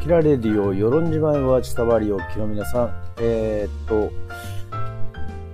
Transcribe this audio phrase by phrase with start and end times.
[0.00, 4.10] キラレディオ、与論島へは伝わりおきの皆さん、えー、っと、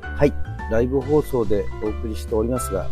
[0.00, 0.32] はい、
[0.70, 2.88] ライブ放送でお送りしておりますが、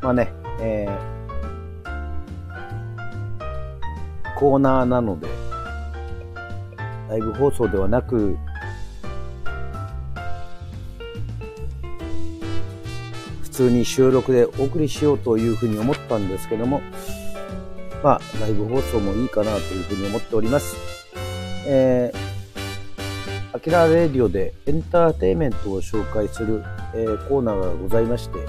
[0.00, 5.26] まあね、えー、コーナーなので、
[7.08, 8.36] ライブ放送ではなく、
[13.42, 16.80] 普通に収録でお送りしようというふうに思ったんですけども、
[18.04, 20.76] まあ、ライブ放送もいいかなというふうに思っております。
[21.66, 26.62] えー、アキラレディオでエンターテイメントを紹介する、
[26.94, 28.40] えー、コーナーがございまして、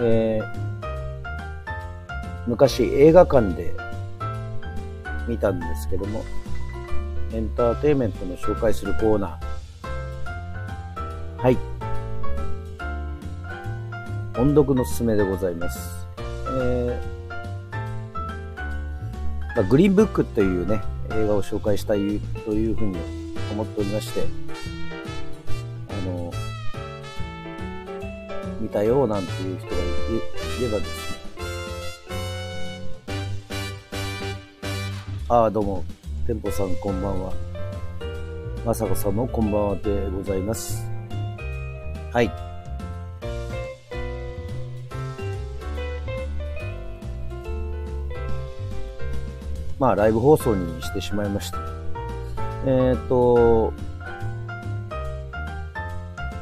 [0.00, 0.44] えー、
[2.48, 3.72] 昔映画館で
[5.28, 6.24] 見たんですけども、
[7.32, 11.42] エンターテイメントの紹介するコーナー。
[11.44, 11.56] はい。
[14.36, 16.08] 音読のすすめでございます。
[16.18, 17.11] えー、
[19.54, 22.96] まあ、グリーンブックというね、映画を紹介したいというふうに
[23.52, 24.24] 思っておりまして、
[25.90, 26.32] あの、
[28.60, 29.78] 見たよなんていう人がい
[30.62, 31.12] ればですね、
[35.28, 35.84] ああ、どうも、
[36.26, 37.32] 店舗さんこんばんは。
[38.64, 40.86] まさこさんもこんばんはでございます。
[42.12, 42.51] はい。
[49.78, 51.58] まあ、ライブ放送にしてしまいました。
[52.66, 53.72] えっ、ー、と、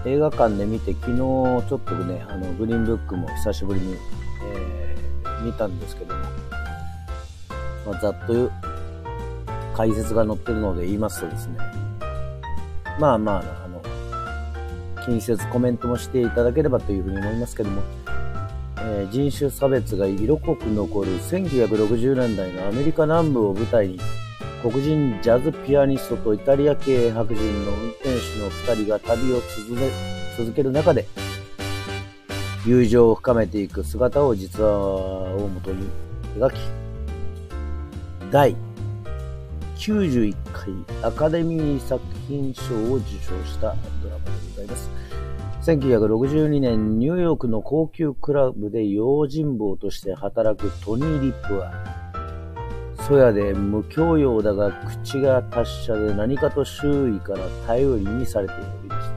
[0.04, 3.96] 映画館で見て、昨日ちょっとね、あの、グリーンブックも久しぶりに、
[4.44, 6.20] えー、見たんですけども、
[7.86, 8.50] まあ、ざっと
[9.76, 11.58] 解説が載ってるので言いますとですね、
[12.98, 13.82] まあまあ、あの、
[15.04, 17.82] 気にせずコメントもしていただければというふうに思いますけども、
[18.82, 24.00] えー、人種差別が色濃く残る1960年代のアメリカ南部を舞台に、
[24.62, 29.40] 黒人ジャズピアニストとイタリア系白人の運転手の2人が旅を
[30.36, 31.06] 続ける中で、
[32.66, 35.88] 友情を深めていく姿を実話をもとに
[36.36, 36.58] 描き、
[38.30, 38.56] 第
[39.76, 45.09] 91回アカデミー作品賞を受賞したドラマでございます。
[45.62, 51.72] 1962年、ニューヨークの高級クラブで用心棒として働くトニー・リップは、
[53.06, 59.10] そやで無教養だが口が達者で何かと周囲から頼りにされておりまし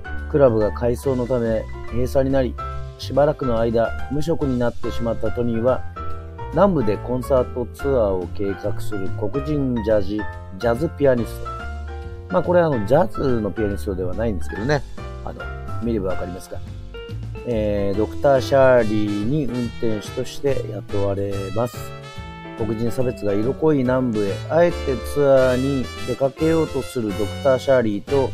[0.00, 0.30] た。
[0.30, 2.54] クラブが改装のため閉鎖になり、
[2.98, 5.82] しばらくの間無職になってしまったトニーは、
[6.52, 10.20] 南部でコンサートツアーを計画する黒人ジャジ
[10.58, 11.50] ジャズピアニスト。
[12.32, 14.82] まあこれはあのジャズのピアニストではないんですけどね。
[15.24, 16.58] あの、見ればわかりますが。
[17.46, 21.76] えー、ドクター・シャーリーに運転手として雇われます。
[22.58, 24.76] 黒人差別が色濃い南部へ、あえて
[25.14, 28.30] ツアーに出かけようとするドクター・シャーリーと、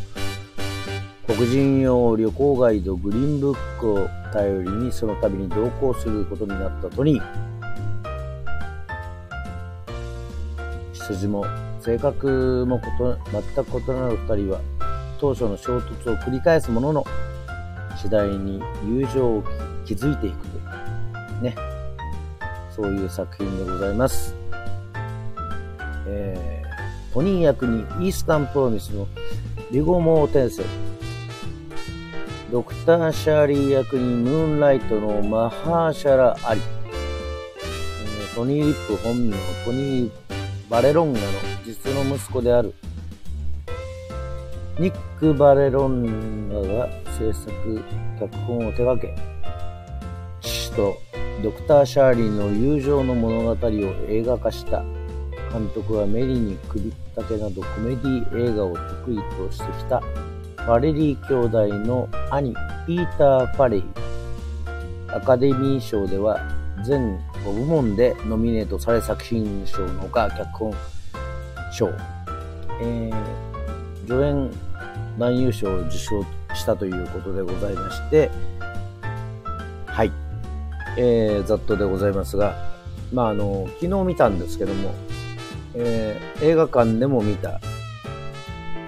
[1.26, 7.46] 黒人用旅行ガイドグリーンブックを頼りにその旅に同行することになったトニー。
[10.92, 11.44] 筋も
[11.80, 12.80] 性格も
[13.30, 14.60] 全く異なる二人は
[15.20, 17.06] 当初の衝突を繰り返すものの
[18.06, 19.44] 次第に友情を
[19.84, 20.60] 築いていくとい
[21.40, 21.56] うね。
[22.70, 24.34] そういう作品でございます、
[26.06, 29.08] えー、トニー役にイースタンプロミスの
[29.72, 30.62] リゴモーテンセ。
[30.62, 30.68] ル
[32.52, 40.10] ドクター・シャーリー役にムーンライトのマハーシャラ・アリ、え、トニー・リップ本名トニー
[40.70, 41.26] バレロンガの
[41.64, 42.72] 実の息子である
[44.78, 46.88] ニック・バレロンガが
[47.19, 47.82] 制作、
[48.20, 49.14] 脚本を手掛け、
[50.41, 50.97] 父と
[51.42, 53.70] ドクター・シャーリーの友情の物語を
[54.09, 54.82] 映画化した
[55.53, 62.54] 監督はメリーに首ったけなどコメディ映画を得意としてきたファレリー兄弟の兄
[62.86, 63.84] ピーター・ファレイ。
[65.09, 66.39] アカデミー賞では
[66.84, 70.74] 全5部門でノミネートされ作品賞のほか脚本
[71.72, 71.89] 賞、
[72.83, 74.50] えー、助演
[75.18, 76.22] 男優賞を受賞
[76.54, 78.30] したということでございまして、
[79.86, 80.13] はい、
[80.97, 82.54] えー、ざっとでございますが、
[83.13, 84.95] まああの、昨日見たんですけども、
[85.74, 87.60] えー、映画館でも見た、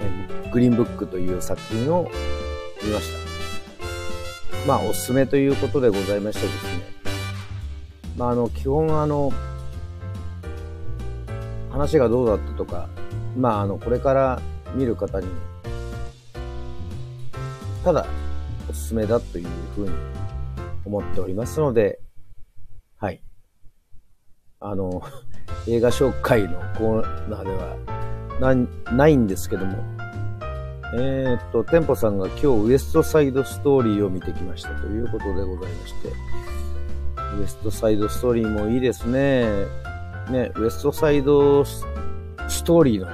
[0.01, 2.11] えー、グリーンブックという作品を
[2.83, 3.29] 見ました。
[4.67, 6.83] まあ、おすすめということでございましてですね、
[8.19, 9.33] まあ、あの、基本あの、
[11.71, 12.89] 話がどうだったとか、
[13.37, 14.43] まあ、あの、これから
[14.75, 15.27] 見る方に、
[17.89, 18.07] ただ、
[18.69, 19.93] おすすめだというふうに
[20.85, 22.01] 思っておりますので、
[22.99, 23.23] はい。
[24.61, 25.03] あの、
[25.67, 29.79] 映画紹介のコーナーではなないんですけども、
[30.97, 36.09] えー、っと、店舗さんが今日ウエストサイドストーリーを見てきましたということでございまして、
[37.41, 39.65] ウエストサイドストーリーもいいですね。
[40.31, 41.87] ね、ウエストサイドス
[42.65, 43.07] トーリーの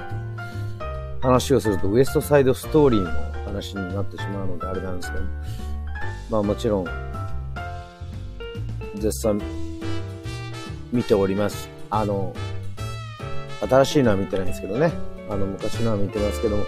[1.21, 5.23] 話をすると、ウエストサイドストーリーの話になってしまうのであれなんですけど、
[6.29, 6.87] まあもちろん、
[8.95, 9.41] 絶賛
[10.91, 11.69] 見ております。
[11.89, 12.33] あの、
[13.61, 14.91] 新しいのは見てないんですけどね。
[15.29, 16.63] あの、昔のは見てますけども、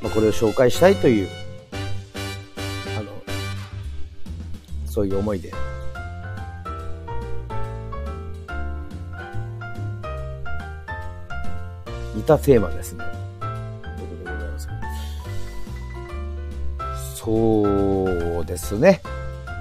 [0.00, 1.28] まあ、これを紹介したいという、
[2.96, 3.10] あの、
[4.86, 5.52] そういう思いで。
[12.14, 13.13] 似たテーマですね。
[17.24, 19.00] そうですね。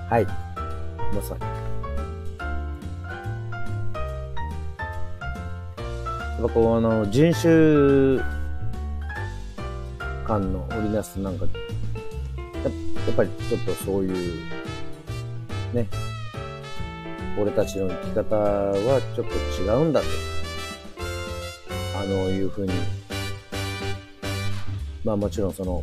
[0.09, 0.25] はい。
[0.25, 1.39] まさに。
[5.79, 8.21] やっぱこう、あの、人種
[10.27, 11.51] 間の織りなすなんか、や
[13.13, 14.13] っぱりちょっとそういう、
[15.73, 15.87] ね、
[17.39, 20.07] 俺たちの生き方はちょっと違うんだと、
[21.97, 22.73] あの、いうふうに、
[25.05, 25.81] まあもちろんその、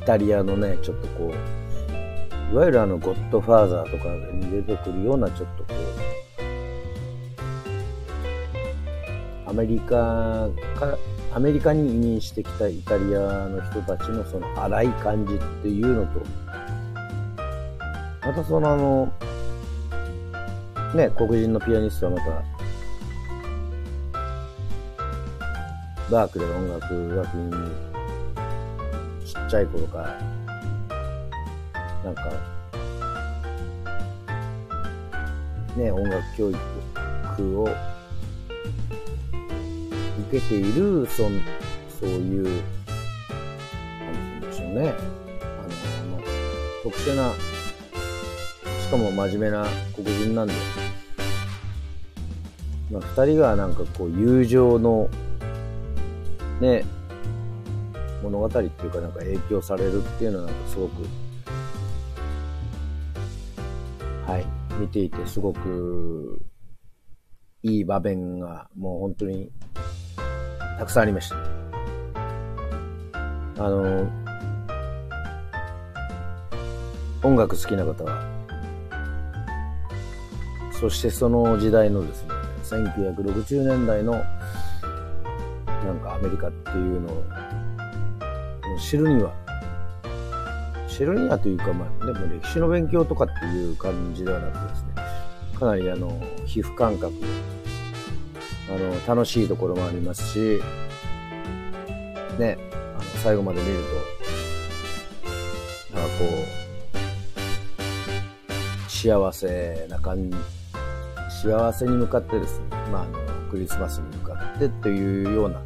[0.00, 5.74] イタリアのね、ちょっとこう、いわゆるあの、ゴッドファーザーとかに出てくるようなちょっとこ
[9.46, 10.96] う、アメリカか
[11.32, 16.20] アメリカに移民してきたイタリアの人たちのその荒い感じっていうのと、
[18.22, 19.12] またそのあの、
[20.94, 22.24] ね、黒人のピアニストはまた、
[26.10, 27.56] バークで音楽学院に
[29.30, 30.20] ちっちゃい頃から、
[32.04, 32.32] なんか、
[35.76, 37.68] ね、音楽教育を
[40.28, 41.28] 受けている、そ
[42.00, 42.64] そういう、なんて
[44.08, 44.80] 言うんでしょうね。
[44.80, 46.20] あの、まあ、
[46.82, 47.32] 特殊な、
[48.82, 50.54] しかも真面目な黒人なんで、
[52.90, 55.08] まあ、二人がなんかこう、友情の、
[56.60, 56.84] ね、
[58.22, 61.02] 物語っていうかなんか影響されるっていうのはなんかすごく、
[64.26, 64.46] はい、
[64.78, 66.42] 見ていてすごく
[67.62, 69.50] いい場面がもう本当に
[70.78, 71.36] たくさんありました。
[73.62, 74.10] あの、
[77.22, 78.24] 音楽好きな方は、
[80.72, 82.30] そしてその時代のですね、
[82.62, 87.24] 1960年代のなんかアメリカっていうのを
[88.80, 89.32] 知るには、
[90.88, 94.88] 知るにはというか、まあ、でも歴史の勉強とかっていう感じではなくてですね、
[95.58, 97.12] かなりあの、皮膚感覚
[98.70, 100.60] あの、楽しいところもありますし、
[102.38, 103.74] ね、あの最後まで見る
[105.90, 106.24] と、なんかこ
[108.88, 110.36] う、幸せな感じ、
[111.42, 113.18] 幸せに向かってですね、まあ、あの、
[113.50, 115.60] クリスマスに向かってというような、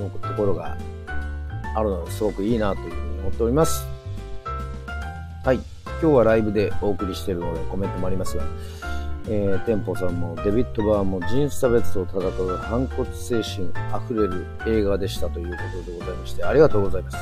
[0.00, 0.76] の、ところが
[1.76, 3.86] あるのですごくいいなというふうに思っております。
[5.44, 5.60] はい。
[6.02, 8.44] 今日はライブでお送りしているのでコメントもありますが、
[9.28, 17.16] えー、店舗さんもデビッド・バーも人種差別と戦う反骨精神あふれる映画でしたということでございましてありがとうございます。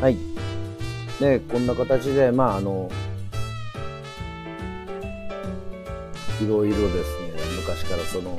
[0.00, 0.16] はい。
[1.20, 2.88] で、こんな形で、まあ、あの、
[6.40, 8.38] いろいろですね、昔からその、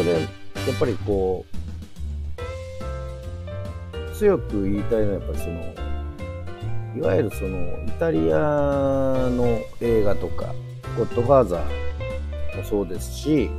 [0.00, 0.28] こで、やっ
[0.78, 1.56] ぱりこう、
[4.16, 5.60] 強く言いたいのはやっぱりその、
[6.96, 8.38] いわゆるそのイタリア
[9.30, 10.54] の映画とか、
[10.96, 11.60] ゴッドファーザー
[12.56, 13.50] もそうですし、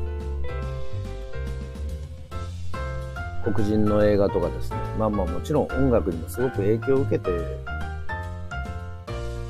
[3.44, 7.34] 黒人の映画とかですね、まあまあもちろん音楽にもすごく影響を受けてい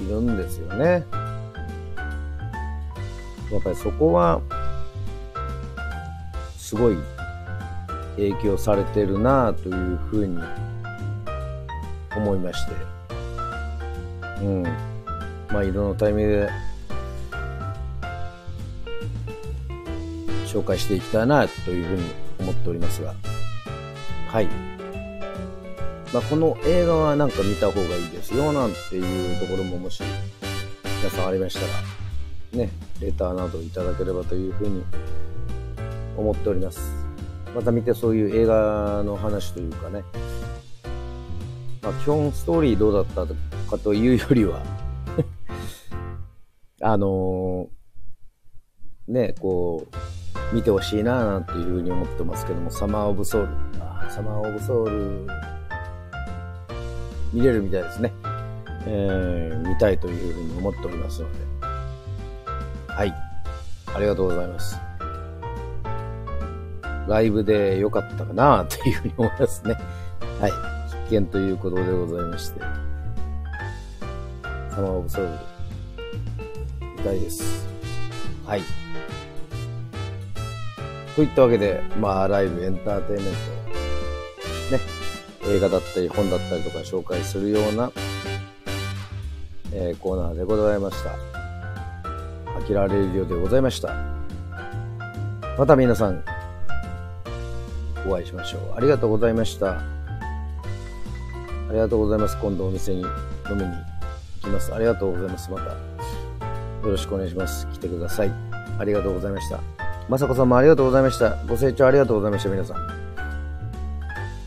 [0.08, 1.06] るんですよね。
[3.52, 4.42] やっぱりそこは、
[6.72, 6.96] すごい
[8.16, 10.40] 影響されてるなというふうに
[12.16, 12.72] 思いまして。
[14.42, 14.64] うん。
[14.64, 16.50] まあ、いろんなタイミングで
[20.48, 22.04] 紹介していきたいなというふうに
[22.40, 23.16] 思っておりますが。
[24.30, 24.46] はい。
[26.14, 30.02] まあ、この映画はなんか見た方がいいですよなんていうところももし
[31.00, 31.60] 皆さんありました
[32.58, 34.84] ら、ね、レターなどいただければというふうに
[36.22, 36.80] 思っております。
[37.54, 40.04] また見てそういう映画の話というかね、
[41.82, 43.26] まあ、基本ストーリーどうだった
[43.70, 44.62] かというよりは
[46.82, 53.50] あのー、ね、こう、見てほしいななんていうふうに思ってますけども、サマーオブソウル。
[53.80, 55.28] あサマーオブソウル、
[57.34, 58.14] 見れるみたいですね。
[58.86, 61.38] えー、見たいというふうに思っておりますので。
[62.88, 63.14] はい。
[63.94, 64.91] ありがとうございます。
[67.08, 69.76] ライブで良かったかなというふうに思いますね。
[70.40, 70.52] はい。
[71.10, 72.62] 必見ということでございまして。
[74.70, 75.32] サマーオブソウル、
[76.98, 77.68] 見たいです。
[78.46, 78.62] はい。
[81.16, 83.34] といったわけで、まあ、ライブ、エンターテインメン
[84.70, 87.92] ト、ね、映画だったり本だったりとか紹介するような、
[89.74, 91.12] えー、コーナーでございました。
[92.58, 93.94] 飽きられるようでございました。
[95.58, 96.24] また皆さん、
[98.08, 98.62] お会いしましょう。
[98.76, 99.72] ありがとうございました。
[99.72, 99.84] あ
[101.72, 102.38] りがとうございます。
[102.42, 103.08] 今度お店に飲
[103.52, 103.76] みに行
[104.42, 104.74] きます。
[104.74, 105.50] ありがとうございます。
[105.52, 105.76] また、よ
[106.84, 107.68] ろしくお願いします。
[107.68, 108.32] 来てください。
[108.78, 109.60] ありがとうございました。
[110.10, 111.36] まさこさんもありがとうございました。
[111.48, 112.78] ご清聴ありがとうございました、皆さん。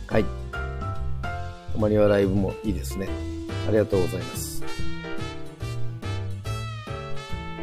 [0.09, 0.25] はい。
[1.73, 3.09] たまにはライブもいいですね。
[3.67, 4.63] ありがとうございます。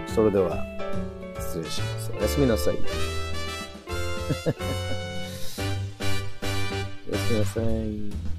[0.07, 0.57] それでは、
[1.39, 2.11] 失礼します。
[2.17, 2.75] おやすみなさい。
[7.11, 8.30] おやすみなさい。